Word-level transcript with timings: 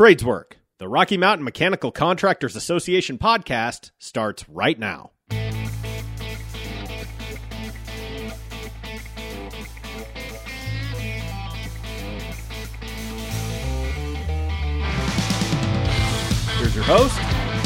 Tradeswork, 0.00 0.56
the 0.78 0.88
Rocky 0.88 1.18
Mountain 1.18 1.44
Mechanical 1.44 1.92
Contractors 1.92 2.56
Association 2.56 3.18
podcast, 3.18 3.90
starts 3.98 4.48
right 4.48 4.78
now. 4.78 5.10
Here's 5.28 5.52
your 16.74 16.84
host, 16.84 17.18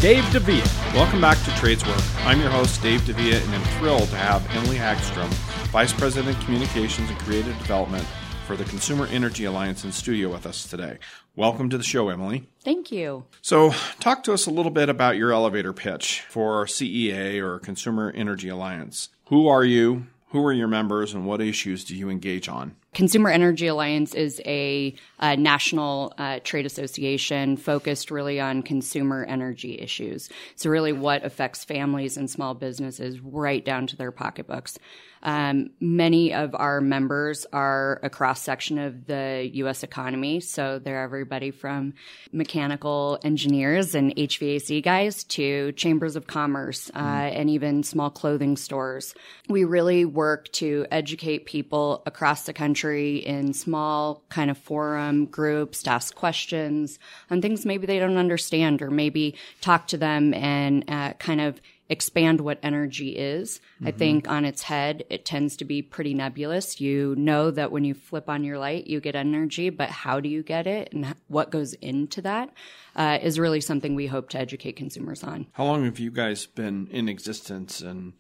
Dave 0.02 0.24
Devia. 0.32 0.64
Welcome 0.92 1.20
back 1.20 1.38
to 1.45 1.55
Tradeswork. 1.55 2.02
I'm 2.27 2.41
your 2.41 2.51
host, 2.51 2.82
Dave 2.82 3.02
Devia, 3.02 3.41
and 3.45 3.55
I'm 3.55 3.62
thrilled 3.78 4.09
to 4.09 4.16
have 4.16 4.45
Emily 4.56 4.77
Haggstrom, 4.77 5.28
Vice 5.69 5.92
President 5.92 6.37
of 6.37 6.45
Communications 6.45 7.09
and 7.09 7.19
Creative 7.20 7.56
Development 7.59 8.05
for 8.45 8.56
the 8.56 8.64
Consumer 8.64 9.06
Energy 9.06 9.46
Alliance 9.46 9.84
in 9.84 9.92
studio 9.92 10.30
with 10.30 10.45
us 10.45 10.66
today. 10.66 10.98
Welcome 11.34 11.70
to 11.70 11.78
the 11.78 11.82
show, 11.82 12.10
Emily. 12.10 12.46
Thank 12.62 12.92
you. 12.92 13.24
So, 13.41 13.73
talk 14.00 14.23
to 14.24 14.34
us 14.34 14.46
a 14.46 14.50
little 14.50 14.70
bit 14.70 14.91
about 14.91 15.16
your 15.16 15.32
elevator 15.32 15.73
pitch 15.73 16.20
for 16.28 16.66
CEA 16.66 17.42
or 17.42 17.59
Consumer 17.59 18.12
Energy 18.14 18.50
Alliance. 18.50 19.09
Who 19.28 19.48
are 19.48 19.64
you? 19.64 20.09
Who 20.28 20.45
are 20.45 20.52
your 20.52 20.69
members 20.69 21.14
and 21.14 21.27
what 21.27 21.41
issues 21.41 21.84
do 21.84 21.96
you 21.96 22.10
engage 22.10 22.46
on? 22.46 22.77
Consumer 22.95 23.30
Energy 23.30 23.66
Alliance 23.66 24.15
is 24.15 24.41
a, 24.47 24.95
a 25.19 25.37
national 25.37 26.15
uh, 26.16 26.39
trade 26.45 26.65
association 26.65 27.57
focused 27.57 28.11
really 28.11 28.41
on 28.41 28.62
consumer 28.62 29.25
energy 29.25 29.79
issues. 29.79 30.30
So, 30.55 30.70
really, 30.70 30.93
what 30.93 31.25
affects 31.25 31.65
families 31.65 32.17
and 32.17 32.30
small 32.30 32.55
businesses 32.55 33.20
right 33.20 33.65
down 33.65 33.89
to 33.89 33.97
their 33.97 34.12
pocketbooks. 34.12 34.79
Um, 35.25 35.70
many 35.80 36.34
of 36.34 36.55
our 36.55 36.83
members 36.83 37.47
are 37.53 37.98
a 38.03 38.11
cross 38.11 38.43
section 38.43 38.79
of 38.79 39.06
the 39.06 39.48
U.S. 39.55 39.83
economy. 39.83 40.41
So 40.41 40.79
they're 40.79 41.03
everybody 41.03 41.51
from 41.51 41.95
mechanical 42.31 43.19
engineers 43.25 43.95
and 43.95 44.14
HVAC 44.14 44.84
guys 44.84 45.25
to 45.25 45.73
chambers 45.73 46.17
of 46.17 46.27
commerce 46.27 46.91
uh, 46.95 47.03
mm. 47.03 47.41
and 47.41 47.48
even 47.48 47.83
small 47.83 48.11
clothing 48.11 48.58
stores. 48.58 49.14
We 49.48 49.64
really 49.64 50.05
work 50.05 50.53
to 50.53 50.86
educate 50.91 51.47
people 51.47 52.03
across 52.05 52.45
the 52.45 52.53
country 52.53 52.83
in 52.92 53.52
small 53.52 54.22
kind 54.28 54.50
of 54.50 54.58
forum 54.58 55.27
groups 55.27 55.82
to 55.82 55.90
ask 55.90 56.14
questions 56.14 56.98
on 57.30 57.40
things 57.40 57.64
maybe 57.64 57.86
they 57.86 57.98
don't 57.98 58.18
understand 58.18 58.82
or 58.82 58.90
maybe 58.90 59.34
talk 59.60 59.86
to 59.88 59.96
them 59.96 60.34
and 60.34 60.84
uh, 60.88 61.12
kind 61.14 61.40
of 61.40 61.60
expand 61.88 62.40
what 62.40 62.58
energy 62.62 63.10
is. 63.10 63.60
Mm-hmm. 63.77 63.88
I 63.88 63.90
think 63.92 64.28
on 64.28 64.44
its 64.44 64.62
head, 64.62 65.05
it 65.10 65.24
tends 65.24 65.56
to 65.58 65.64
be 65.64 65.82
pretty 65.82 66.14
nebulous. 66.14 66.80
You 66.80 67.14
know 67.16 67.50
that 67.50 67.72
when 67.72 67.84
you 67.84 67.94
flip 67.94 68.28
on 68.28 68.44
your 68.44 68.58
light, 68.58 68.86
you 68.86 69.00
get 69.00 69.14
energy, 69.14 69.70
but 69.70 69.90
how 69.90 70.20
do 70.20 70.28
you 70.28 70.42
get 70.42 70.66
it 70.66 70.92
and 70.92 71.14
what 71.28 71.50
goes 71.50 71.74
into 71.74 72.22
that 72.22 72.50
uh, 72.96 73.18
is 73.22 73.38
really 73.38 73.60
something 73.60 73.94
we 73.94 74.06
hope 74.06 74.30
to 74.30 74.38
educate 74.38 74.77
consumers 74.77 75.22
on. 75.22 75.46
How 75.52 75.64
long 75.64 75.84
have 75.84 75.98
you 75.98 76.10
guys 76.10 76.46
been 76.46 76.88
in 76.90 77.08
existence 77.08 77.80
and 77.80 78.14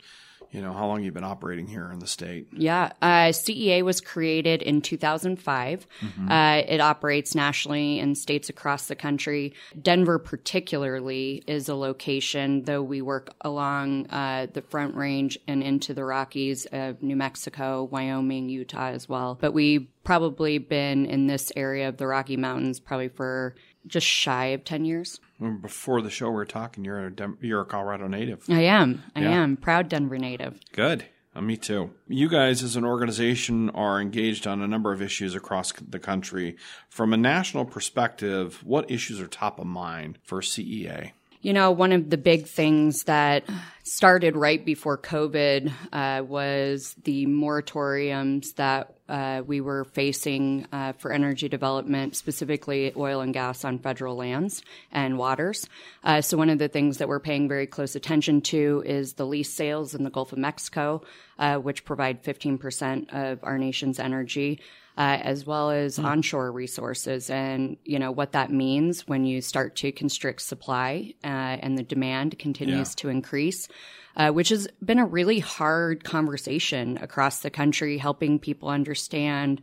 you 0.54 0.62
know 0.62 0.72
how 0.72 0.86
long 0.86 1.02
you've 1.02 1.14
been 1.14 1.24
operating 1.24 1.66
here 1.66 1.90
in 1.90 1.98
the 1.98 2.06
state 2.06 2.46
yeah 2.52 2.92
uh, 3.02 3.32
cea 3.32 3.82
was 3.82 4.00
created 4.00 4.62
in 4.62 4.80
2005 4.80 5.86
mm-hmm. 6.00 6.30
uh, 6.30 6.56
it 6.56 6.80
operates 6.80 7.34
nationally 7.34 7.98
in 7.98 8.14
states 8.14 8.48
across 8.48 8.86
the 8.86 8.94
country 8.94 9.52
denver 9.82 10.18
particularly 10.18 11.42
is 11.46 11.68
a 11.68 11.74
location 11.74 12.62
though 12.62 12.82
we 12.82 13.02
work 13.02 13.34
along 13.40 14.06
uh, 14.10 14.46
the 14.52 14.62
front 14.62 14.94
range 14.94 15.36
and 15.48 15.62
into 15.62 15.92
the 15.92 16.04
rockies 16.04 16.66
of 16.66 17.02
new 17.02 17.16
mexico 17.16 17.82
wyoming 17.84 18.48
utah 18.48 18.90
as 18.90 19.08
well 19.08 19.36
but 19.40 19.52
we've 19.52 19.88
probably 20.04 20.58
been 20.58 21.06
in 21.06 21.26
this 21.26 21.50
area 21.56 21.88
of 21.88 21.96
the 21.96 22.06
rocky 22.06 22.36
mountains 22.36 22.78
probably 22.78 23.08
for 23.08 23.54
just 23.86 24.06
shy 24.06 24.46
of 24.46 24.64
10 24.64 24.84
years. 24.84 25.20
Before 25.60 26.00
the 26.00 26.10
show, 26.10 26.30
we 26.30 26.40
are 26.40 26.46
talking. 26.46 26.84
You're 26.84 27.06
a 27.06 27.10
Dem- 27.10 27.38
you're 27.40 27.62
a 27.62 27.64
Colorado 27.64 28.06
native. 28.06 28.44
I 28.48 28.62
am. 28.62 29.02
I 29.16 29.22
yeah. 29.22 29.42
am 29.42 29.56
proud 29.56 29.88
Denver 29.88 30.18
native. 30.18 30.60
Good. 30.72 31.06
Uh, 31.36 31.40
me 31.40 31.56
too. 31.56 31.90
You 32.06 32.28
guys, 32.28 32.62
as 32.62 32.76
an 32.76 32.84
organization, 32.84 33.68
are 33.70 34.00
engaged 34.00 34.46
on 34.46 34.62
a 34.62 34.68
number 34.68 34.92
of 34.92 35.02
issues 35.02 35.34
across 35.34 35.72
the 35.72 35.98
country. 35.98 36.56
From 36.88 37.12
a 37.12 37.16
national 37.16 37.64
perspective, 37.64 38.60
what 38.62 38.90
issues 38.90 39.20
are 39.20 39.26
top 39.26 39.58
of 39.58 39.66
mind 39.66 40.18
for 40.22 40.40
CEA? 40.40 41.12
You 41.44 41.52
know, 41.52 41.72
one 41.72 41.92
of 41.92 42.08
the 42.08 42.16
big 42.16 42.46
things 42.46 43.04
that 43.04 43.44
started 43.82 44.34
right 44.34 44.64
before 44.64 44.96
COVID 44.96 45.70
uh, 45.92 46.24
was 46.24 46.96
the 47.04 47.26
moratoriums 47.26 48.54
that 48.54 48.94
uh, 49.10 49.42
we 49.46 49.60
were 49.60 49.84
facing 49.84 50.66
uh, 50.72 50.94
for 50.94 51.12
energy 51.12 51.50
development, 51.50 52.16
specifically 52.16 52.94
oil 52.96 53.20
and 53.20 53.34
gas 53.34 53.62
on 53.62 53.78
federal 53.78 54.16
lands 54.16 54.62
and 54.90 55.18
waters. 55.18 55.68
Uh, 56.02 56.22
so, 56.22 56.38
one 56.38 56.48
of 56.48 56.58
the 56.58 56.68
things 56.68 56.96
that 56.96 57.08
we're 57.08 57.20
paying 57.20 57.46
very 57.46 57.66
close 57.66 57.94
attention 57.94 58.40
to 58.40 58.82
is 58.86 59.12
the 59.12 59.26
lease 59.26 59.52
sales 59.52 59.94
in 59.94 60.02
the 60.02 60.08
Gulf 60.08 60.32
of 60.32 60.38
Mexico, 60.38 61.02
uh, 61.38 61.56
which 61.56 61.84
provide 61.84 62.22
15% 62.22 63.12
of 63.12 63.44
our 63.44 63.58
nation's 63.58 63.98
energy 63.98 64.60
uh, 64.96 65.18
as 65.22 65.44
well 65.44 65.70
as 65.70 65.98
mm. 65.98 66.04
onshore 66.04 66.52
resources 66.52 67.30
and 67.30 67.76
you 67.84 67.98
know 67.98 68.12
what 68.12 68.32
that 68.32 68.50
means 68.50 69.06
when 69.06 69.24
you 69.24 69.40
start 69.40 69.76
to 69.76 69.92
constrict 69.92 70.42
supply 70.42 71.12
uh, 71.24 71.26
and 71.26 71.76
the 71.76 71.82
demand 71.82 72.38
continues 72.38 72.90
yeah. 72.90 73.02
to 73.02 73.08
increase 73.08 73.68
uh, 74.16 74.30
which 74.30 74.50
has 74.50 74.68
been 74.84 74.98
a 74.98 75.06
really 75.06 75.40
hard 75.40 76.04
conversation 76.04 76.96
across 76.98 77.40
the 77.40 77.50
country 77.50 77.98
helping 77.98 78.38
people 78.38 78.68
understand 78.68 79.60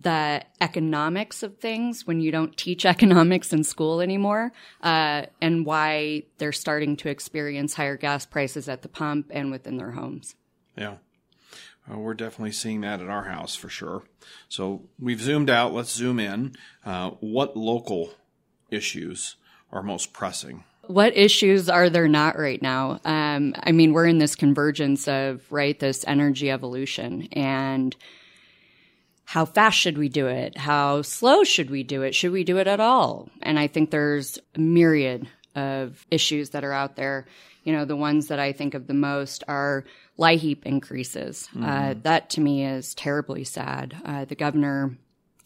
the 0.00 0.42
economics 0.60 1.42
of 1.42 1.58
things 1.58 2.06
when 2.06 2.20
you 2.20 2.30
don't 2.30 2.56
teach 2.56 2.86
economics 2.86 3.52
in 3.52 3.64
school 3.64 4.00
anymore, 4.00 4.52
uh, 4.82 5.26
and 5.40 5.66
why 5.66 6.22
they're 6.38 6.52
starting 6.52 6.96
to 6.96 7.08
experience 7.08 7.74
higher 7.74 7.96
gas 7.96 8.24
prices 8.24 8.68
at 8.68 8.82
the 8.82 8.88
pump 8.88 9.30
and 9.30 9.50
within 9.50 9.76
their 9.76 9.90
homes. 9.90 10.34
Yeah. 10.76 10.96
Uh, 11.90 11.98
we're 11.98 12.14
definitely 12.14 12.52
seeing 12.52 12.82
that 12.82 13.00
at 13.00 13.08
our 13.08 13.24
house 13.24 13.56
for 13.56 13.68
sure. 13.68 14.02
So 14.48 14.82
we've 14.98 15.20
zoomed 15.20 15.50
out. 15.50 15.72
Let's 15.72 15.94
zoom 15.94 16.20
in. 16.20 16.54
Uh, 16.84 17.10
what 17.20 17.56
local 17.56 18.12
issues 18.70 19.36
are 19.72 19.82
most 19.82 20.12
pressing? 20.12 20.64
What 20.86 21.16
issues 21.16 21.68
are 21.68 21.88
there 21.88 22.08
not 22.08 22.38
right 22.38 22.60
now? 22.60 23.00
Um, 23.04 23.54
I 23.62 23.72
mean, 23.72 23.92
we're 23.92 24.06
in 24.06 24.18
this 24.18 24.34
convergence 24.34 25.06
of, 25.06 25.42
right, 25.50 25.78
this 25.78 26.04
energy 26.06 26.50
evolution 26.50 27.28
and 27.32 27.94
how 29.24 29.44
fast 29.44 29.78
should 29.78 29.96
we 29.96 30.08
do 30.08 30.26
it? 30.26 30.58
How 30.58 31.02
slow 31.02 31.44
should 31.44 31.70
we 31.70 31.84
do 31.84 32.02
it? 32.02 32.16
Should 32.16 32.32
we 32.32 32.42
do 32.42 32.58
it 32.58 32.66
at 32.66 32.80
all? 32.80 33.28
And 33.42 33.60
I 33.60 33.68
think 33.68 33.90
there's 33.90 34.40
myriad 34.56 35.28
of 35.54 36.06
issues 36.10 36.50
that 36.50 36.64
are 36.64 36.72
out 36.72 36.96
there. 36.96 37.26
You 37.64 37.72
know, 37.72 37.84
the 37.84 37.96
ones 37.96 38.28
that 38.28 38.38
I 38.38 38.52
think 38.52 38.74
of 38.74 38.86
the 38.86 38.94
most 38.94 39.44
are 39.48 39.84
LIHEAP 40.18 40.64
increases. 40.64 41.48
Uh, 41.54 41.58
mm-hmm. 41.58 41.68
Uh, 41.68 41.94
that 42.02 42.30
to 42.30 42.40
me 42.40 42.64
is 42.64 42.94
terribly 42.94 43.44
sad. 43.44 43.96
Uh, 44.04 44.24
the 44.24 44.34
governor 44.34 44.96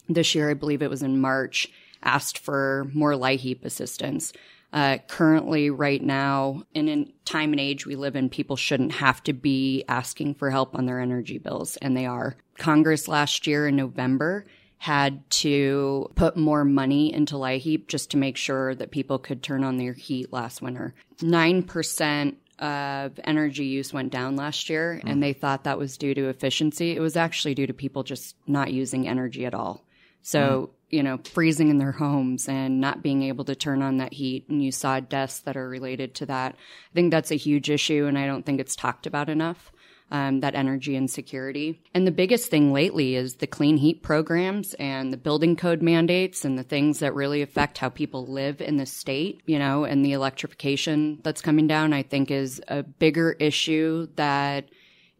this 0.07 0.35
year, 0.35 0.49
I 0.49 0.53
believe 0.53 0.81
it 0.81 0.89
was 0.89 1.03
in 1.03 1.19
March, 1.19 1.67
asked 2.03 2.37
for 2.37 2.87
more 2.93 3.13
LIHEAP 3.13 3.65
assistance. 3.65 4.31
Uh, 4.71 4.97
currently, 5.07 5.69
right 5.69 6.03
now, 6.03 6.63
in 6.73 6.89
a 6.89 7.05
time 7.23 7.53
and 7.53 7.59
age 7.61 7.85
we 7.85 7.95
live 7.95 8.15
in, 8.15 8.29
people 8.29 8.57
shouldn't 8.57 8.91
have 8.91 9.23
to 9.23 9.31
be 9.31 9.85
asking 9.87 10.35
for 10.35 10.51
help 10.51 10.75
on 10.75 10.85
their 10.85 10.99
energy 10.99 11.37
bills, 11.37 11.77
and 11.77 11.95
they 11.95 12.05
are. 12.05 12.35
Congress 12.57 13.07
last 13.07 13.47
year 13.47 13.67
in 13.67 13.75
November 13.75 14.45
had 14.77 15.27
to 15.29 16.09
put 16.15 16.37
more 16.37 16.63
money 16.63 17.13
into 17.13 17.35
LIHEAP 17.35 17.87
just 17.87 18.11
to 18.11 18.17
make 18.17 18.37
sure 18.37 18.75
that 18.75 18.91
people 18.91 19.17
could 19.17 19.41
turn 19.41 19.63
on 19.63 19.77
their 19.77 19.93
heat 19.93 20.31
last 20.31 20.61
winter. 20.61 20.93
9% 21.19 22.35
of 22.59 23.19
energy 23.23 23.65
use 23.65 23.93
went 23.93 24.11
down 24.11 24.35
last 24.35 24.69
year, 24.69 25.01
mm. 25.03 25.09
and 25.09 25.21
they 25.21 25.33
thought 25.33 25.63
that 25.63 25.77
was 25.77 25.97
due 25.97 26.13
to 26.13 26.29
efficiency. 26.29 26.95
It 26.95 26.99
was 26.99 27.17
actually 27.17 27.55
due 27.55 27.67
to 27.67 27.73
people 27.73 28.03
just 28.03 28.35
not 28.47 28.71
using 28.71 29.07
energy 29.07 29.45
at 29.45 29.53
all. 29.53 29.83
So, 30.21 30.69
mm. 30.71 30.95
you 30.95 31.03
know, 31.03 31.19
freezing 31.23 31.69
in 31.69 31.77
their 31.77 31.91
homes 31.91 32.47
and 32.47 32.79
not 32.79 33.03
being 33.03 33.23
able 33.23 33.45
to 33.45 33.55
turn 33.55 33.81
on 33.81 33.97
that 33.97 34.13
heat. 34.13 34.47
And 34.49 34.63
you 34.63 34.71
saw 34.71 34.99
deaths 34.99 35.39
that 35.41 35.57
are 35.57 35.67
related 35.67 36.15
to 36.15 36.25
that. 36.27 36.55
I 36.55 36.93
think 36.93 37.11
that's 37.11 37.31
a 37.31 37.35
huge 37.35 37.69
issue, 37.69 38.05
and 38.05 38.17
I 38.17 38.25
don't 38.25 38.45
think 38.45 38.59
it's 38.59 38.75
talked 38.75 39.07
about 39.07 39.29
enough 39.29 39.71
um, 40.11 40.41
that 40.41 40.55
energy 40.55 40.95
insecurity. 40.95 41.81
And 41.93 42.05
the 42.05 42.11
biggest 42.11 42.49
thing 42.49 42.71
lately 42.71 43.15
is 43.15 43.35
the 43.35 43.47
clean 43.47 43.77
heat 43.77 44.03
programs 44.03 44.73
and 44.75 45.11
the 45.11 45.17
building 45.17 45.55
code 45.55 45.81
mandates 45.81 46.45
and 46.45 46.57
the 46.57 46.63
things 46.63 46.99
that 46.99 47.15
really 47.15 47.41
affect 47.41 47.77
how 47.77 47.89
people 47.89 48.27
live 48.27 48.61
in 48.61 48.77
the 48.77 48.85
state, 48.85 49.41
you 49.45 49.59
know, 49.59 49.83
and 49.83 50.05
the 50.05 50.13
electrification 50.13 51.19
that's 51.23 51.41
coming 51.41 51.67
down, 51.67 51.93
I 51.93 52.03
think 52.03 52.31
is 52.31 52.61
a 52.67 52.83
bigger 52.83 53.31
issue 53.33 54.07
that 54.15 54.69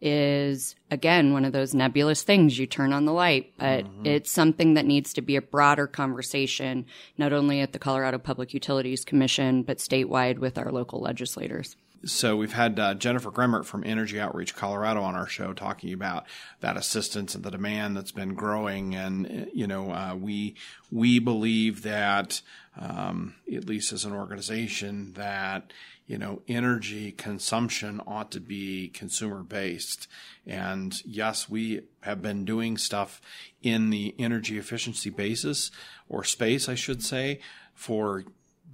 is 0.02 0.76
again 0.92 1.32
one 1.32 1.46
of 1.46 1.54
those 1.54 1.74
nebulous 1.74 2.24
things 2.24 2.60
you 2.60 2.68
turn 2.68 2.92
on 2.92 3.06
the 3.06 3.14
light 3.14 3.54
but 3.58 3.86
mm-hmm. 3.86 4.06
it's 4.06 4.30
something 4.30 4.74
that 4.74 4.86
needs 4.86 5.14
to 5.14 5.22
be 5.22 5.38
a 5.38 5.42
broader 5.42 5.88
conversation 5.88 6.86
not 7.18 7.32
only 7.32 7.62
at 7.62 7.72
the 7.72 7.80
Colorado 7.80 8.18
Public 8.20 8.54
Utilities 8.54 9.06
Commission 9.06 9.64
but 9.64 9.78
statewide 9.78 10.38
with 10.38 10.58
our 10.58 10.72
local 10.72 11.00
legislators 11.00 11.78
so 12.06 12.38
we've 12.38 12.54
had 12.54 12.80
uh, 12.80 12.94
Jennifer 12.94 13.32
Gremmert 13.32 13.66
from 13.66 13.84
Energy 13.84 14.20
Outreach 14.20 14.56
Colorado 14.56 15.02
on 15.02 15.16
our 15.16 15.28
show 15.28 15.54
talking 15.54 15.92
about 15.92 16.26
that 16.62 16.78
assistance 16.78 17.34
and 17.36 17.44
the 17.44 17.52
demand 17.52 17.98
that's 17.98 18.12
been 18.12 18.36
growing, 18.36 18.96
and 18.96 19.50
you 19.54 19.68
know 19.68 19.92
uh, 19.92 20.16
we 20.16 20.56
we 20.92 21.20
believe 21.20 21.82
that 21.82 22.42
um, 22.80 23.36
at 23.54 23.66
least 23.66 23.92
as 23.92 24.06
an 24.06 24.14
organization 24.14 25.14
that 25.14 25.74
you 26.06 26.18
know 26.18 26.42
energy 26.48 27.12
consumption 27.12 28.00
ought 28.06 28.32
to 28.32 28.40
be 28.40 28.90
consumer 28.90 29.42
based, 29.42 30.08
and 30.46 31.02
yes, 31.06 31.50
we 31.50 31.82
have 32.02 32.22
been 32.22 32.46
doing 32.46 32.78
stuff 32.78 33.20
in 33.64 33.90
the 33.90 34.14
energy 34.20 34.60
efficiency 34.60 35.10
basis 35.10 35.72
or 36.08 36.24
space, 36.24 36.70
I 36.70 36.76
should 36.76 37.04
say, 37.04 37.40
for 37.74 38.24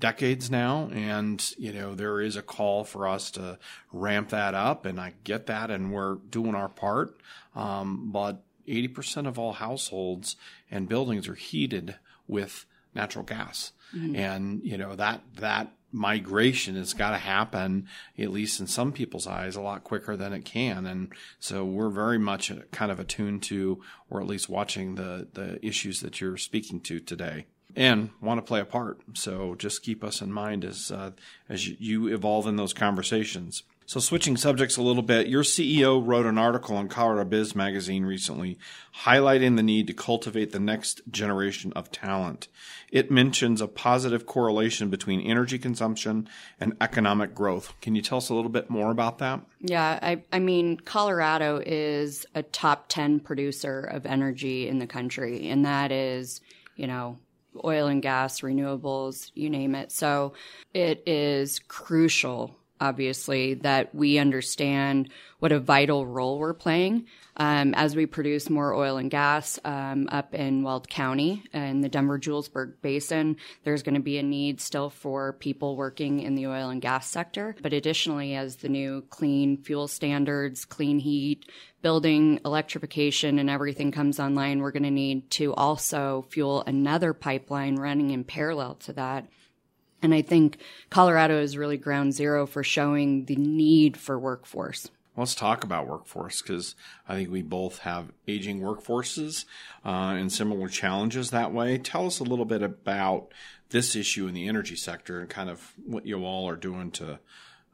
decades 0.02 0.52
now 0.52 0.90
and 0.92 1.54
you 1.58 1.72
know 1.72 1.96
there 1.96 2.20
is 2.20 2.36
a 2.36 2.42
call 2.42 2.84
for 2.84 3.08
us 3.08 3.32
to 3.32 3.58
ramp 3.94 4.30
that 4.30 4.54
up 4.54 4.86
and 4.86 5.00
i 5.00 5.14
get 5.24 5.46
that 5.46 5.72
and 5.72 5.94
we're 5.94 6.16
doing 6.30 6.56
our 6.56 6.70
part. 6.70 7.18
Um, 7.56 8.12
but 8.12 8.44
80% 8.68 9.28
of 9.28 9.38
all 9.38 9.54
households 9.54 10.36
and 10.70 10.88
buildings 10.88 11.28
are 11.28 11.36
heated 11.36 11.96
with 12.28 12.66
natural 12.94 13.26
gas. 13.26 13.74
Mm-hmm. 13.96 14.16
and 14.16 14.62
you 14.64 14.78
know 14.78 14.96
that 14.96 15.20
that 15.36 15.74
migration 15.92 16.78
has 16.78 16.94
got 16.94 17.10
to 17.10 17.18
happen 17.18 17.90
at 18.18 18.32
least 18.32 18.62
in 18.62 18.68
some 18.68 18.94
people's 18.94 19.28
eyes 19.28 19.58
a 19.58 19.62
lot 19.62 19.84
quicker 19.84 20.16
than 20.16 20.32
it 20.32 20.46
can. 20.46 20.86
And 20.86 21.12
so 21.42 21.66
we're 21.66 21.90
very 21.90 22.18
much 22.18 22.54
kind 22.72 22.90
of 22.90 23.02
attuned 23.02 23.44
to 23.44 23.82
or 24.10 24.22
at 24.22 24.28
least 24.28 24.48
watching 24.48 24.96
the 24.96 25.28
the 25.34 25.60
issues 25.66 26.00
that 26.00 26.22
you're 26.22 26.38
speaking 26.38 26.80
to 26.82 27.02
today 27.02 27.48
and 27.76 28.10
want 28.22 28.38
to 28.38 28.42
play 28.42 28.60
a 28.60 28.66
part. 28.66 29.02
So 29.14 29.56
just 29.56 29.84
keep 29.84 30.04
us 30.04 30.22
in 30.22 30.32
mind 30.32 30.66
as 30.66 30.92
uh, 30.92 31.12
as 31.50 31.68
you 31.68 32.08
evolve 32.08 32.48
in 32.48 32.56
those 32.56 32.74
conversations. 32.74 33.64
So 33.92 34.00
switching 34.00 34.38
subjects 34.38 34.78
a 34.78 34.82
little 34.82 35.04
bit, 35.04 35.28
your 35.28 35.44
CEO 35.44 36.02
wrote 36.02 36.26
an 36.26 36.38
article 36.38 36.80
in 36.80 36.88
Colorado 36.88 37.26
Biz 37.26 37.58
magazine 37.58 38.06
recently 38.06 38.58
highlighting 39.04 39.58
the 39.58 39.64
need 39.64 39.88
to 39.88 39.94
cultivate 39.94 40.54
the 40.54 40.62
next 40.62 41.02
generation 41.12 41.74
of 41.76 41.92
talent. 41.92 42.48
It 42.90 43.12
mentions 43.12 43.60
a 43.60 43.68
positive 43.68 44.26
correlation 44.26 44.90
between 44.90 45.20
energy 45.20 45.60
consumption 45.60 46.30
and 46.58 46.78
economic 46.80 47.36
growth. 47.36 47.74
Can 47.82 47.94
you 47.94 48.02
tell 48.02 48.20
us 48.20 48.30
a 48.30 48.34
little 48.34 48.50
bit 48.50 48.70
more 48.70 48.92
about 48.92 49.18
that? 49.18 49.42
Yeah, 49.60 50.00
I, 50.02 50.24
I 50.32 50.40
mean, 50.40 50.78
Colorado 50.78 51.62
is 51.66 52.26
a 52.34 52.44
top 52.44 52.86
10 52.88 53.20
producer 53.20 53.82
of 53.82 54.06
energy 54.06 54.70
in 54.70 54.80
the 54.80 54.88
country, 54.88 55.50
and 55.50 55.66
that 55.66 55.92
is, 55.92 56.40
you 56.78 56.88
know, 56.88 57.18
oil 57.64 57.88
and 57.88 58.02
gas, 58.02 58.42
renewables, 58.42 59.32
you 59.36 59.50
name 59.50 59.76
it. 59.76 59.92
So 59.92 60.34
it 60.74 61.04
is 61.06 61.60
crucial, 61.60 62.56
obviously, 62.82 63.54
that 63.56 63.96
we 63.96 64.18
understand 64.18 65.10
what 65.40 65.52
a 65.52 65.60
vital 65.60 66.06
role 66.06 66.38
we're 66.38 66.54
playing 66.54 67.06
um, 67.38 67.74
as 67.74 67.96
we 67.96 68.06
produce 68.06 68.50
more 68.50 68.74
oil 68.74 68.98
and 68.98 69.10
gas 69.10 69.60
um, 69.64 70.08
up 70.12 70.34
in 70.36 70.64
Weld 70.64 70.90
County 70.90 71.44
in 71.54 71.82
the 71.82 71.90
Denver 71.90 72.20
Julesburg 72.20 72.74
Basin. 72.82 73.38
There's 73.64 73.84
going 73.84 73.96
to 73.96 74.02
be 74.02 74.18
a 74.18 74.24
need 74.24 74.60
still 74.62 74.90
for 74.90 75.34
people 75.34 75.76
working 75.76 76.20
in 76.20 76.36
the 76.36 76.48
oil 76.48 76.70
and 76.70 76.82
gas 76.82 77.08
sector. 77.10 77.56
But 77.62 77.74
additionally, 77.74 78.36
as 78.36 78.58
the 78.58 78.70
new 78.70 79.04
clean 79.10 79.58
fuel 79.58 79.88
standards, 79.88 80.66
clean 80.66 81.00
heat, 81.00 81.46
building 81.82 82.40
electrification 82.46 83.40
and 83.40 83.50
everything 83.50 83.92
comes 83.92 84.20
online, 84.20 84.60
we're 84.60 84.72
going 84.72 84.84
to 84.84 84.92
need 84.92 85.30
to 85.32 85.54
also 85.56 86.26
fuel 86.30 86.64
another 86.68 87.14
pipeline 87.14 87.76
running 87.76 88.12
in 88.12 88.24
parallel 88.24 88.76
to 88.76 88.94
that. 88.94 89.28
And 90.02 90.14
I 90.14 90.22
think 90.22 90.58
Colorado 90.90 91.40
is 91.40 91.58
really 91.58 91.78
ground 91.78 92.14
zero 92.14 92.48
for 92.48 92.64
showing 92.64 93.26
the 93.26 93.36
need 93.36 93.98
for 93.98 94.18
workforce. 94.18 94.90
Let's 95.18 95.36
talk 95.36 95.64
about 95.64 95.88
workforce 95.88 96.42
because 96.42 96.76
I 97.08 97.16
think 97.16 97.30
we 97.30 97.42
both 97.42 97.80
have 97.80 98.12
aging 98.28 98.62
workforces 98.62 99.46
uh, 99.86 100.16
and 100.16 100.32
similar 100.32 100.70
challenges 100.70 101.32
that 101.32 101.52
way. 101.52 101.78
Tell 101.78 102.08
us 102.08 102.20
a 102.20 102.24
little 102.24 102.46
bit 102.46 102.62
about 102.64 103.34
this 103.70 103.96
issue 103.96 104.28
in 104.28 104.34
the 104.34 104.48
energy 104.48 104.76
sector 104.76 105.20
and 105.20 105.30
kind 105.30 105.50
of 105.50 105.74
what 105.86 106.06
you 106.06 106.24
all 106.24 106.48
are 106.48 106.56
doing 106.56 106.92
to 106.92 107.20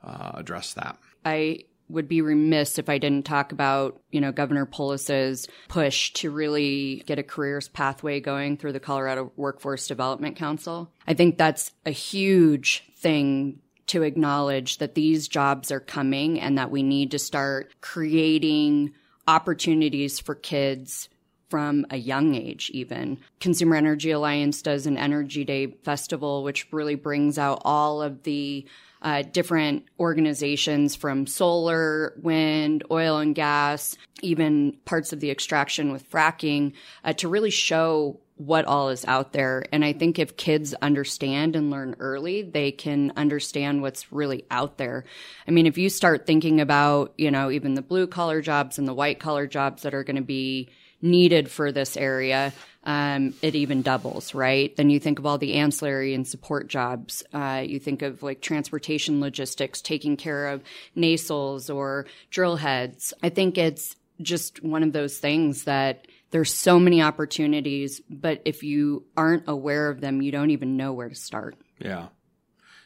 uh, 0.03 0.31
address 0.33 0.73
that. 0.73 0.97
I 1.23 1.65
would 1.89 2.07
be 2.07 2.21
remiss 2.21 2.77
if 2.77 2.89
I 2.89 2.97
didn't 2.97 3.25
talk 3.25 3.51
about, 3.51 4.01
you 4.11 4.19
know, 4.19 4.31
Governor 4.31 4.65
Polis's 4.65 5.47
push 5.69 6.11
to 6.13 6.31
really 6.31 7.03
get 7.05 7.19
a 7.19 7.23
careers 7.23 7.69
pathway 7.69 8.19
going 8.19 8.57
through 8.57 8.73
the 8.73 8.79
Colorado 8.79 9.31
Workforce 9.35 9.87
Development 9.87 10.35
Council. 10.35 10.91
I 11.07 11.13
think 11.13 11.37
that's 11.37 11.71
a 11.85 11.91
huge 11.91 12.83
thing 12.97 13.59
to 13.87 14.03
acknowledge 14.03 14.79
that 14.79 14.95
these 14.95 15.27
jobs 15.27 15.71
are 15.71 15.79
coming 15.79 16.39
and 16.39 16.57
that 16.57 16.71
we 16.71 16.83
need 16.83 17.11
to 17.11 17.19
start 17.19 17.73
creating 17.79 18.93
opportunities 19.27 20.19
for 20.19 20.35
kids 20.35 21.09
from 21.49 21.85
a 21.89 21.97
young 21.97 22.35
age, 22.35 22.69
even. 22.73 23.17
Consumer 23.39 23.77
Energy 23.77 24.11
Alliance 24.11 24.61
does 24.61 24.85
an 24.85 24.97
Energy 24.97 25.45
Day 25.45 25.67
festival, 25.83 26.43
which 26.43 26.67
really 26.73 26.95
brings 26.95 27.37
out 27.37 27.61
all 27.63 28.01
of 28.01 28.23
the 28.23 28.67
uh, 29.07 29.21
different 29.21 29.85
organizations 30.01 30.93
from 30.93 31.25
solar, 31.25 32.13
wind, 32.21 32.83
oil 32.91 33.19
and 33.19 33.35
gas, 33.35 33.95
even 34.21 34.75
parts 34.83 35.13
of 35.13 35.21
the 35.21 35.31
extraction 35.31 35.93
with 35.93 36.11
fracking 36.11 36.73
uh, 37.05 37.13
to 37.13 37.29
really 37.29 37.49
show 37.49 38.19
what 38.35 38.65
all 38.65 38.89
is 38.89 39.05
out 39.05 39.31
there. 39.31 39.63
And 39.71 39.85
I 39.85 39.93
think 39.93 40.19
if 40.19 40.35
kids 40.35 40.73
understand 40.81 41.55
and 41.55 41.71
learn 41.71 41.95
early, 41.99 42.41
they 42.41 42.73
can 42.73 43.13
understand 43.15 43.81
what's 43.81 44.11
really 44.11 44.43
out 44.51 44.77
there. 44.77 45.05
I 45.47 45.51
mean, 45.51 45.67
if 45.67 45.77
you 45.77 45.89
start 45.89 46.27
thinking 46.27 46.59
about, 46.59 47.13
you 47.17 47.31
know, 47.31 47.49
even 47.49 47.75
the 47.75 47.81
blue 47.81 48.07
collar 48.07 48.41
jobs 48.41 48.77
and 48.77 48.85
the 48.85 48.93
white 48.93 49.21
collar 49.21 49.47
jobs 49.47 49.83
that 49.83 49.93
are 49.93 50.03
going 50.03 50.17
to 50.17 50.21
be 50.21 50.67
needed 51.01 51.49
for 51.49 51.71
this 51.71 51.95
area, 51.97 52.53
um, 52.83 53.33
it 53.41 53.53
even 53.53 53.81
doubles, 53.81 54.33
right? 54.33 54.75
Then 54.75 54.89
you 54.89 54.99
think 54.99 55.19
of 55.19 55.25
all 55.25 55.37
the 55.37 55.55
ancillary 55.55 56.13
and 56.13 56.27
support 56.27 56.67
jobs. 56.67 57.23
Uh, 57.33 57.63
you 57.65 57.79
think 57.79 58.01
of 58.01 58.23
like 58.23 58.41
transportation 58.41 59.19
logistics, 59.19 59.81
taking 59.81 60.15
care 60.15 60.47
of 60.47 60.63
nacelles 60.95 61.73
or 61.73 62.05
drill 62.29 62.55
heads. 62.55 63.13
I 63.21 63.29
think 63.29 63.57
it's 63.57 63.95
just 64.21 64.63
one 64.63 64.83
of 64.83 64.93
those 64.93 65.17
things 65.17 65.65
that 65.65 66.07
there's 66.31 66.53
so 66.53 66.79
many 66.79 67.01
opportunities, 67.01 68.01
but 68.09 68.41
if 68.45 68.63
you 68.63 69.05
aren't 69.15 69.43
aware 69.47 69.89
of 69.89 70.01
them, 70.01 70.21
you 70.21 70.31
don't 70.31 70.51
even 70.51 70.77
know 70.77 70.93
where 70.93 71.09
to 71.09 71.15
start. 71.15 71.55
Yeah. 71.79 72.07